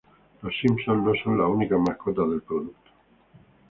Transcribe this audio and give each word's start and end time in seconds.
Los 0.41 0.55
Simpson 0.59 1.05
no 1.05 1.13
son 1.23 1.37
las 1.37 1.47
únicas 1.47 1.79
mascotas 1.79 2.27
del 2.31 2.41
producto. 2.41 2.91